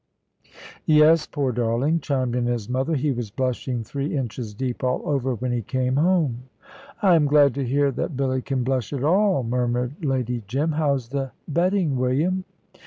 "Yes, 0.87 1.27
poor 1.27 1.51
darling," 1.51 1.99
chimed 1.99 2.35
in 2.35 2.47
his 2.47 2.67
mother; 2.67 2.95
"he 2.95 3.11
was 3.11 3.29
blushing 3.29 3.83
three 3.83 4.17
inches 4.17 4.55
deep 4.55 4.83
all 4.83 5.03
over 5.07 5.35
when 5.35 5.51
he 5.51 5.61
came 5.61 5.97
home." 5.97 6.45
"I 7.03 7.13
am 7.13 7.27
glad 7.27 7.53
to 7.53 7.63
hear 7.63 7.91
that 7.91 8.17
Billy 8.17 8.41
can 8.41 8.63
blush 8.63 8.91
at 8.93 9.03
all," 9.03 9.43
murmured 9.43 10.03
Lady 10.03 10.41
Jim. 10.47 10.71
"How's 10.71 11.09
the 11.09 11.33
betting, 11.47 11.97
William?" 11.97 12.45